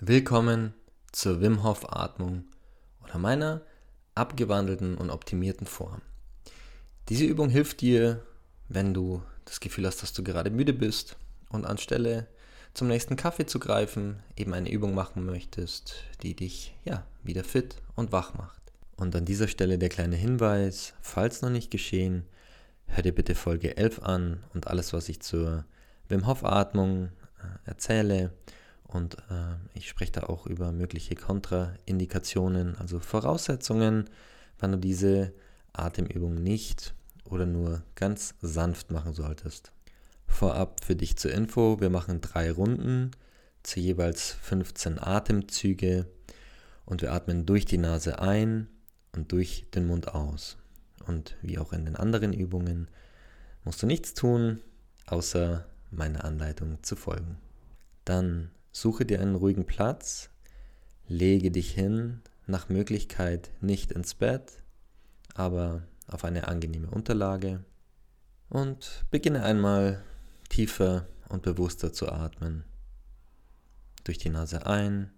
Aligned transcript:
Willkommen 0.00 0.74
zur 1.10 1.40
Wim 1.40 1.64
Hof 1.64 1.90
Atmung 1.90 2.44
oder 3.02 3.18
meiner 3.18 3.62
abgewandelten 4.14 4.98
und 4.98 5.08
optimierten 5.08 5.66
Form. 5.66 6.02
Diese 7.08 7.24
Übung 7.24 7.48
hilft 7.48 7.80
dir, 7.80 8.20
wenn 8.68 8.92
du 8.92 9.22
das 9.46 9.58
Gefühl 9.58 9.86
hast, 9.86 10.02
dass 10.02 10.12
du 10.12 10.22
gerade 10.22 10.50
müde 10.50 10.74
bist 10.74 11.16
und 11.48 11.64
anstelle 11.64 12.26
zum 12.74 12.88
nächsten 12.88 13.16
Kaffee 13.16 13.46
zu 13.46 13.58
greifen, 13.58 14.22
eben 14.36 14.52
eine 14.52 14.70
Übung 14.70 14.94
machen 14.94 15.24
möchtest, 15.24 15.94
die 16.22 16.36
dich 16.36 16.76
ja 16.84 17.06
wieder 17.22 17.42
fit 17.42 17.76
und 17.94 18.12
wach 18.12 18.34
macht. 18.34 18.60
Und 18.98 19.16
an 19.16 19.24
dieser 19.24 19.48
Stelle 19.48 19.78
der 19.78 19.88
kleine 19.88 20.16
Hinweis, 20.16 20.92
falls 21.00 21.40
noch 21.40 21.48
nicht 21.48 21.70
geschehen, 21.70 22.26
hör 22.86 23.02
dir 23.02 23.14
bitte 23.14 23.34
Folge 23.34 23.78
11 23.78 24.02
an 24.02 24.44
und 24.52 24.66
alles, 24.66 24.92
was 24.92 25.08
ich 25.08 25.22
zur 25.22 25.64
Wim 26.06 26.26
Hof 26.26 26.44
Atmung 26.44 27.12
äh, 27.38 27.70
erzähle, 27.70 28.34
und 28.86 29.16
äh, 29.30 29.56
ich 29.74 29.88
spreche 29.88 30.12
da 30.12 30.22
auch 30.24 30.46
über 30.46 30.72
mögliche 30.72 31.14
Kontraindikationen, 31.14 32.76
also 32.76 33.00
Voraussetzungen, 33.00 34.08
wann 34.58 34.72
du 34.72 34.78
diese 34.78 35.32
Atemübung 35.72 36.34
nicht 36.34 36.94
oder 37.24 37.46
nur 37.46 37.82
ganz 37.94 38.34
sanft 38.40 38.90
machen 38.90 39.12
solltest. 39.12 39.72
Vorab 40.26 40.84
für 40.84 40.96
dich 40.96 41.16
zur 41.16 41.32
Info, 41.32 41.80
wir 41.80 41.90
machen 41.90 42.20
drei 42.20 42.50
Runden 42.50 43.10
zu 43.62 43.80
jeweils 43.80 44.32
15 44.42 44.98
Atemzüge 44.98 46.06
und 46.84 47.02
wir 47.02 47.12
atmen 47.12 47.46
durch 47.46 47.64
die 47.64 47.78
Nase 47.78 48.20
ein 48.20 48.68
und 49.12 49.32
durch 49.32 49.66
den 49.74 49.86
Mund 49.86 50.14
aus. 50.14 50.56
Und 51.06 51.36
wie 51.42 51.58
auch 51.58 51.72
in 51.72 51.84
den 51.84 51.96
anderen 51.96 52.32
Übungen 52.32 52.88
musst 53.64 53.82
du 53.82 53.86
nichts 53.86 54.14
tun, 54.14 54.60
außer 55.06 55.66
meiner 55.90 56.24
Anleitung 56.24 56.82
zu 56.82 56.96
folgen. 56.96 57.38
Dann 58.04 58.50
Suche 58.76 59.06
dir 59.06 59.22
einen 59.22 59.36
ruhigen 59.36 59.64
Platz, 59.64 60.28
lege 61.08 61.50
dich 61.50 61.70
hin, 61.70 62.20
nach 62.46 62.68
Möglichkeit 62.68 63.50
nicht 63.62 63.90
ins 63.90 64.14
Bett, 64.14 64.62
aber 65.32 65.82
auf 66.08 66.26
eine 66.26 66.46
angenehme 66.46 66.90
Unterlage 66.90 67.64
und 68.50 69.06
beginne 69.10 69.44
einmal 69.44 70.04
tiefer 70.50 71.06
und 71.30 71.40
bewusster 71.40 71.94
zu 71.94 72.12
atmen. 72.12 72.66
Durch 74.04 74.18
die 74.18 74.28
Nase 74.28 74.66
ein 74.66 75.10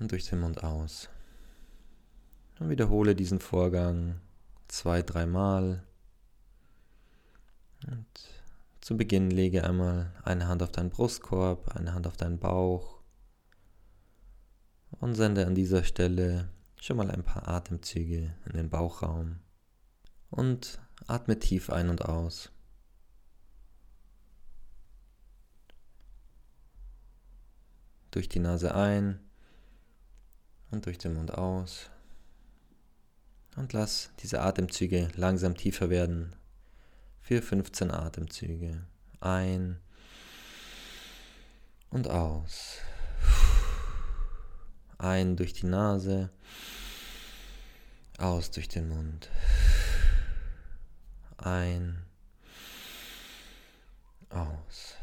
und 0.00 0.12
durch 0.12 0.28
den 0.28 0.40
Mund 0.40 0.62
aus. 0.62 1.08
Und 2.60 2.68
wiederhole 2.68 3.14
diesen 3.14 3.40
Vorgang 3.40 4.20
zwei, 4.68 5.00
dreimal. 5.00 5.82
Und 7.86 8.37
zu 8.80 8.96
Beginn 8.96 9.30
lege 9.30 9.64
einmal 9.64 10.12
eine 10.24 10.48
Hand 10.48 10.62
auf 10.62 10.72
deinen 10.72 10.90
Brustkorb, 10.90 11.76
eine 11.76 11.94
Hand 11.94 12.06
auf 12.06 12.16
deinen 12.16 12.38
Bauch 12.38 12.98
und 14.90 15.14
sende 15.14 15.46
an 15.46 15.54
dieser 15.54 15.84
Stelle 15.84 16.48
schon 16.76 16.96
mal 16.96 17.10
ein 17.10 17.24
paar 17.24 17.48
Atemzüge 17.48 18.34
in 18.46 18.52
den 18.52 18.70
Bauchraum 18.70 19.40
und 20.30 20.80
atme 21.06 21.38
tief 21.38 21.70
ein 21.70 21.88
und 21.88 22.04
aus. 22.04 22.50
Durch 28.10 28.28
die 28.28 28.38
Nase 28.38 28.74
ein 28.74 29.20
und 30.70 30.86
durch 30.86 30.98
den 30.98 31.14
Mund 31.14 31.34
aus. 31.34 31.90
Und 33.56 33.72
lass 33.72 34.10
diese 34.20 34.40
Atemzüge 34.40 35.08
langsam 35.16 35.56
tiefer 35.56 35.90
werden, 35.90 36.36
für 37.28 37.42
15 37.42 37.90
Atemzüge. 37.90 38.86
Ein 39.20 39.78
und 41.90 42.08
aus. 42.08 42.78
Ein 44.96 45.36
durch 45.36 45.52
die 45.52 45.66
Nase, 45.66 46.30
aus 48.16 48.50
durch 48.50 48.68
den 48.68 48.88
Mund. 48.88 49.28
Ein, 51.36 52.02
aus. 54.30 54.94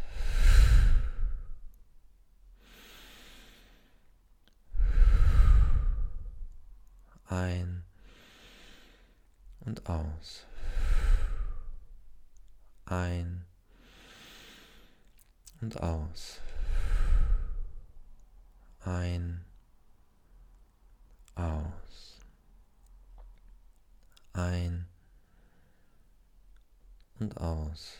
Ein 7.27 7.83
und 9.59 9.87
aus 9.87 10.47
ein 12.85 13.45
und 15.61 15.81
aus. 15.81 16.39
Ein, 18.81 19.43
aus. 21.33 22.19
Ein 24.33 24.87
und 27.19 27.37
aus. 27.37 27.97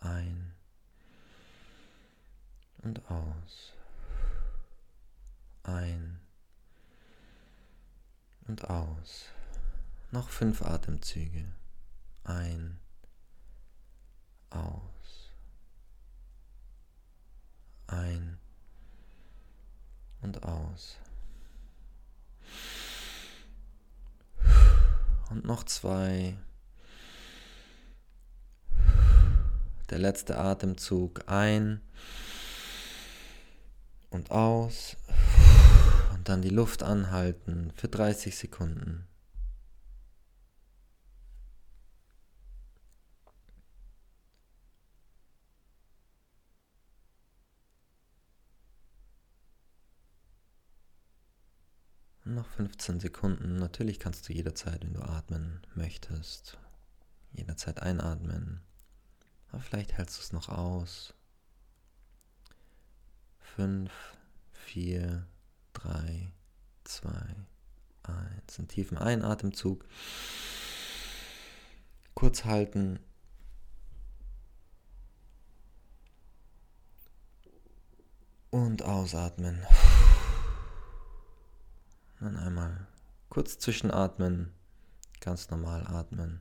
Ein 0.00 0.52
und 2.82 3.10
aus. 3.10 3.72
Ein 5.62 6.18
und 8.48 8.68
aus. 8.68 9.26
Noch 10.10 10.28
fünf 10.28 10.62
Atemzüge 10.62 11.46
ein, 12.24 12.80
aus, 14.50 15.30
ein 17.86 18.38
und 20.22 20.42
aus. 20.42 20.96
Und 25.30 25.44
noch 25.44 25.64
zwei. 25.64 26.36
Der 29.90 29.98
letzte 29.98 30.38
Atemzug 30.38 31.24
ein 31.26 31.80
und 34.10 34.30
aus. 34.30 34.96
Und 36.14 36.28
dann 36.28 36.40
die 36.40 36.50
Luft 36.50 36.82
anhalten 36.82 37.72
für 37.76 37.88
30 37.88 38.36
Sekunden. 38.36 39.06
Noch 52.26 52.46
15 52.46 53.00
Sekunden. 53.00 53.56
Natürlich 53.56 54.00
kannst 54.00 54.26
du 54.28 54.32
jederzeit, 54.32 54.82
wenn 54.82 54.94
du 54.94 55.02
atmen 55.02 55.60
möchtest, 55.74 56.56
jederzeit 57.32 57.82
einatmen. 57.82 58.62
Aber 59.50 59.60
vielleicht 59.60 59.92
hältst 59.92 60.16
du 60.16 60.22
es 60.22 60.32
noch 60.32 60.48
aus. 60.48 61.12
5, 63.56 63.92
4, 64.52 65.26
3, 65.74 66.32
2, 66.84 67.10
1. 68.04 68.58
Einen 68.58 68.68
tiefen 68.68 68.96
Einatemzug. 68.96 69.84
Kurz 72.14 72.46
halten. 72.46 73.00
Und 78.50 78.82
ausatmen. 78.82 79.62
Dann 82.24 82.38
einmal 82.38 82.86
kurz 83.28 83.58
zwischenatmen, 83.58 84.50
ganz 85.20 85.50
normal 85.50 85.86
atmen. 85.86 86.40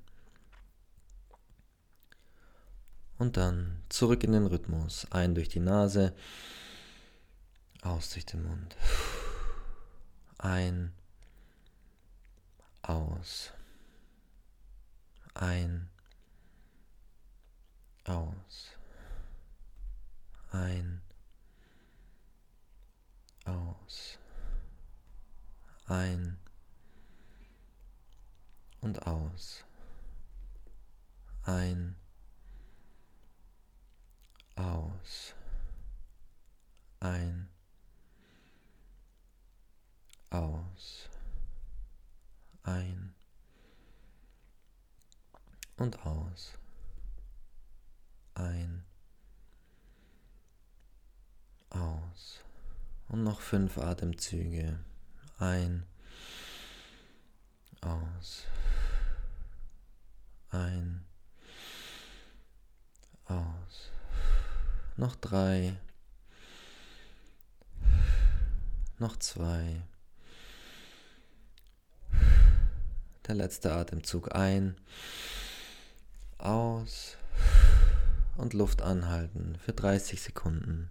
Und 3.18 3.36
dann 3.36 3.84
zurück 3.90 4.24
in 4.24 4.32
den 4.32 4.46
Rhythmus. 4.46 5.06
Ein 5.12 5.36
durch 5.36 5.50
die 5.50 5.60
Nase, 5.60 6.16
aus 7.82 8.12
durch 8.12 8.26
den 8.26 8.44
Mund. 8.44 8.78
Ein, 10.38 10.94
aus. 12.82 13.52
Ein, 15.34 15.90
aus. 18.06 18.70
Ein, 20.50 21.02
aus 23.44 24.18
ein 25.94 26.38
und 28.82 29.06
aus. 29.06 29.64
Ein, 31.44 31.96
aus. 34.56 35.36
Ein, 37.00 37.50
aus. 40.32 41.10
Ein 42.64 43.14
und 45.78 46.04
aus. 46.06 46.54
Ein 48.34 48.84
aus. 51.70 52.40
Und 53.10 53.24
noch 53.24 53.42
fünf 53.42 53.78
Atemzüge. 53.78 54.80
Ein, 55.40 55.84
aus, 57.82 58.44
ein, 60.50 61.04
aus. 63.26 63.92
Noch 64.96 65.16
drei, 65.16 65.76
noch 69.00 69.18
zwei. 69.18 69.82
Der 73.28 73.36
letzte 73.36 73.72
Atemzug. 73.74 74.36
Ein, 74.36 74.76
aus. 76.38 77.18
Und 78.36 78.54
Luft 78.54 78.82
anhalten 78.82 79.58
für 79.64 79.74
30 79.74 80.22
Sekunden. 80.22 80.90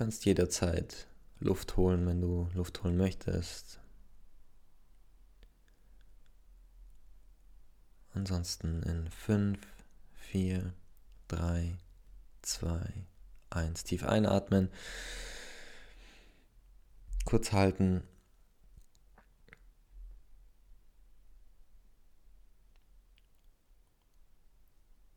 Kannst 0.00 0.24
jederzeit 0.24 1.08
Luft 1.40 1.76
holen, 1.76 2.06
wenn 2.06 2.22
du 2.22 2.48
Luft 2.54 2.82
holen 2.82 2.96
möchtest. 2.96 3.80
Ansonsten 8.14 8.82
in 8.84 9.10
5, 9.10 9.58
4, 10.14 10.72
3, 11.28 11.76
2, 12.40 12.80
1. 13.50 13.84
Tief 13.84 14.02
einatmen. 14.04 14.70
Kurz 17.26 17.52
halten. 17.52 18.02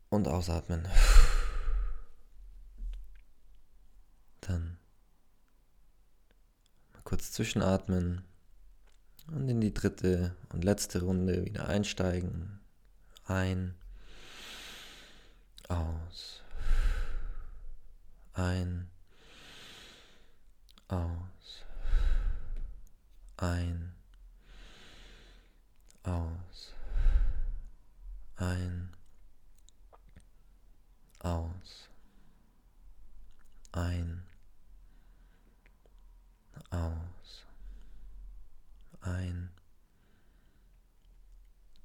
Und 0.10 0.28
ausatmen. 0.28 0.90
Dann 4.48 4.78
kurz 7.04 7.31
zwischenatmen 7.31 8.24
und 9.28 9.48
in 9.48 9.62
die 9.62 9.74
dritte 9.74 10.36
und 10.50 10.63
letzte 10.63 11.01
Runde 11.01 11.45
wieder 11.45 11.68
einsteigen. 11.68 12.60
Ein, 13.25 13.75
aus, 15.69 16.42
ein, 18.34 18.90
aus, 20.88 21.66
ein, 23.38 23.94
aus, 26.04 26.74
ein, 28.36 28.89
aus, 31.19 31.89
ein, 33.72 34.24
aus, 36.69 37.46
ein, 39.01 39.50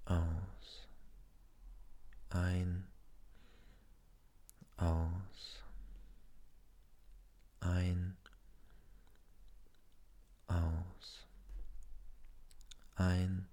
aus, 0.07 0.87
ein, 2.39 2.87
aus, 4.77 5.63
ein, 7.61 8.17
aus, 10.47 11.27
ein, 12.95 13.49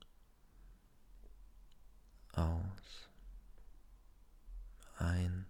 aus, 2.34 3.10
ein, 5.00 5.46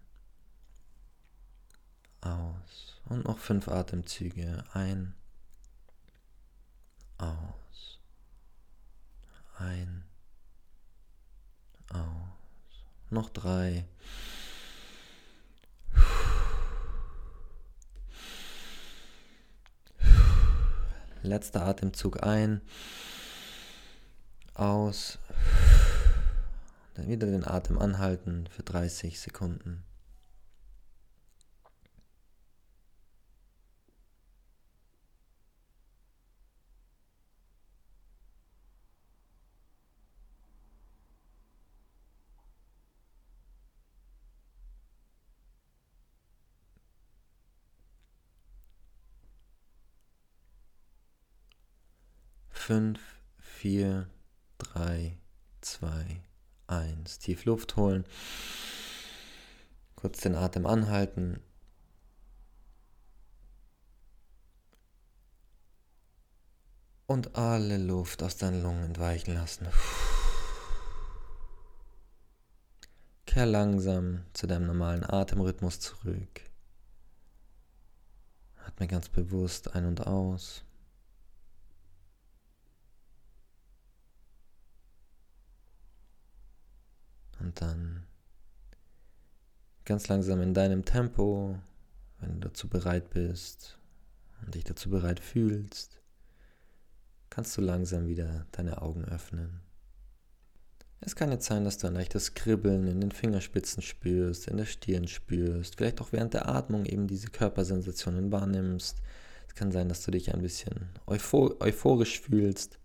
aus. 2.22 3.00
Und 3.04 3.24
noch 3.24 3.38
fünf 3.38 3.68
Atemzüge. 3.68 4.64
Ein, 4.72 5.14
aus, 7.18 8.00
ein, 9.58 10.04
aus, 11.90 12.35
noch 13.10 13.30
drei. 13.30 13.84
Letzter 21.22 21.66
Atemzug 21.66 22.22
ein, 22.22 22.60
aus, 24.54 25.18
dann 26.94 27.08
wieder 27.08 27.26
den 27.26 27.44
Atem 27.44 27.78
anhalten 27.78 28.48
für 28.48 28.62
30 28.62 29.20
Sekunden. 29.20 29.82
Fünf, 52.66 52.98
vier, 53.38 54.10
drei, 54.58 55.16
zwei, 55.60 56.24
eins. 56.66 57.20
Tief 57.20 57.44
Luft 57.44 57.76
holen. 57.76 58.04
Kurz 59.94 60.18
den 60.18 60.34
Atem 60.34 60.66
anhalten. 60.66 61.38
Und 67.06 67.36
alle 67.36 67.78
Luft 67.78 68.24
aus 68.24 68.36
deinen 68.36 68.64
Lungen 68.64 68.82
entweichen 68.82 69.34
lassen. 69.34 69.68
Kehr 73.26 73.46
langsam 73.46 74.24
zu 74.32 74.48
deinem 74.48 74.66
normalen 74.66 75.08
Atemrhythmus 75.08 75.78
zurück. 75.78 76.40
Atme 78.66 78.88
ganz 78.88 79.08
bewusst 79.08 79.72
ein 79.72 79.84
und 79.86 80.04
aus. 80.04 80.64
Und 87.40 87.60
dann 87.60 88.04
ganz 89.84 90.08
langsam 90.08 90.40
in 90.40 90.54
deinem 90.54 90.84
Tempo, 90.84 91.58
wenn 92.20 92.40
du 92.40 92.48
dazu 92.48 92.68
bereit 92.68 93.10
bist 93.10 93.78
und 94.44 94.54
dich 94.54 94.64
dazu 94.64 94.90
bereit 94.90 95.20
fühlst, 95.20 96.00
kannst 97.30 97.56
du 97.56 97.60
langsam 97.60 98.06
wieder 98.06 98.46
deine 98.52 98.82
Augen 98.82 99.04
öffnen. 99.04 99.60
Es 101.00 101.14
kann 101.14 101.30
jetzt 101.30 101.46
sein, 101.46 101.64
dass 101.64 101.78
du 101.78 101.86
ein 101.86 101.94
leichtes 101.94 102.34
Kribbeln 102.34 102.86
in 102.88 103.00
den 103.00 103.12
Fingerspitzen 103.12 103.82
spürst, 103.82 104.48
in 104.48 104.56
der 104.56 104.64
Stirn 104.64 105.06
spürst, 105.06 105.76
vielleicht 105.76 106.00
auch 106.00 106.12
während 106.12 106.34
der 106.34 106.48
Atmung 106.48 106.86
eben 106.86 107.06
diese 107.06 107.28
Körpersensationen 107.28 108.32
wahrnimmst. 108.32 109.02
Es 109.46 109.54
kann 109.54 109.72
sein, 109.72 109.88
dass 109.88 110.04
du 110.04 110.10
dich 110.10 110.34
ein 110.34 110.42
bisschen 110.42 110.88
euphorisch 111.06 112.20
fühlst. 112.20 112.78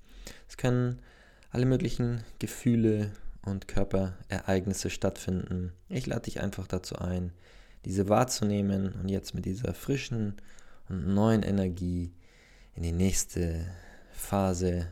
Es 0.47 0.57
können 0.57 0.99
alle 1.51 1.65
möglichen 1.65 2.23
Gefühle 2.39 3.11
und 3.43 3.67
Körperereignisse 3.67 4.89
stattfinden. 4.89 5.73
Ich 5.89 6.05
lade 6.05 6.21
dich 6.21 6.41
einfach 6.41 6.67
dazu 6.67 6.95
ein, 6.95 7.33
diese 7.85 8.09
wahrzunehmen 8.09 8.93
und 8.93 9.09
jetzt 9.09 9.33
mit 9.33 9.45
dieser 9.45 9.73
frischen 9.73 10.35
und 10.89 11.07
neuen 11.07 11.43
Energie 11.43 12.13
in 12.75 12.83
die 12.83 12.91
nächste 12.91 13.65
Phase 14.11 14.87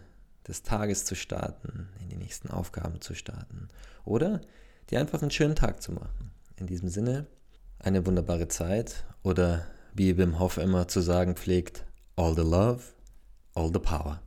des 0.48 0.63
Tages 0.63 1.06
zu 1.06 1.15
starten, 1.15 1.89
in 2.01 2.10
die 2.10 2.18
nächsten 2.18 2.50
Aufgaben 2.50 3.01
zu 3.01 3.13
starten 3.13 3.68
oder 4.03 4.41
dir 4.89 5.00
einfach 5.00 5.22
einen 5.22 5.32
schönen 5.32 5.56
Tag 5.56 5.82
zu 5.82 5.91
machen. 5.91 6.32
In 6.56 6.65
diesem 6.65 6.89
Sinne, 6.89 7.27
eine 7.77 8.06
wunderbare 8.06 8.48
Zeit 8.48 9.06
oder 9.24 9.65
wie 9.94 10.18
Wim 10.18 10.39
Hof 10.39 10.58
immer 10.58 10.88
zu 10.88 11.01
sagen 11.01 11.36
pflegt, 11.36 11.86
all 12.15 12.36
the 12.36 12.41
love, 12.41 12.82
all 13.53 13.72
the 13.72 13.79
power. 13.79 14.22